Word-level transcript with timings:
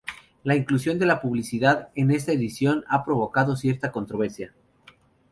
La 0.45 0.55
inclusión 0.55 0.97
de 0.97 1.15
publicidad 1.17 1.89
en 1.93 2.09
esta 2.09 2.31
edición 2.31 2.83
ha 2.87 3.05
provocado 3.05 3.55
cierta 3.55 3.91
controversia. 3.91 4.51